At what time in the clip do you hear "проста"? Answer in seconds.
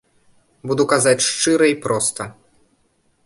1.85-2.29